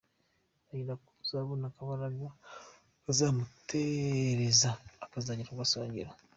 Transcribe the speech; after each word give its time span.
Rahira 0.67 0.93
ko 1.03 1.09
azabona 1.23 1.65
akabaraga 1.71 2.27
kazamutereza 3.03 4.69
akazagera 5.05 5.49
ku 5.49 5.55
gasongero! 5.61 6.11